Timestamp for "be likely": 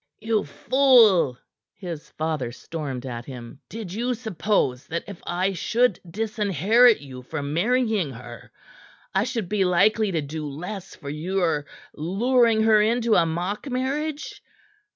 9.47-10.09